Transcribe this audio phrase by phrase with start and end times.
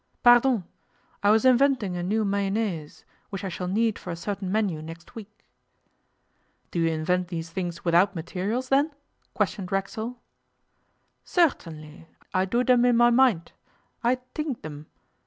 [0.23, 0.63] 'Pardon!
[1.21, 5.13] I was inventing a new mayonnaise, which I shall need for a certain menu next
[5.13, 5.43] week.'
[6.71, 8.95] 'Do you invent these things without materials, then?'
[9.35, 10.17] questioned Racksole.
[11.23, 12.07] 'Certainly.
[12.33, 13.51] I do dem in my mind.
[14.03, 14.87] I tink dem.